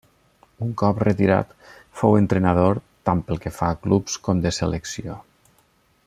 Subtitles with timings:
[0.67, 1.51] Un cop retirat
[1.99, 5.19] fou entrenador, tant pel que fa a clubs, com de selecció.